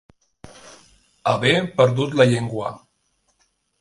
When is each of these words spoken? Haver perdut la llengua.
Haver 1.33 1.59
perdut 1.81 2.17
la 2.21 2.27
llengua. 2.33 2.73